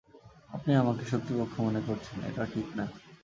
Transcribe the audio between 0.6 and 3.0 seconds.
আমাকে শত্রুপক্ষ মনে করছেন, এটা ঠিক না।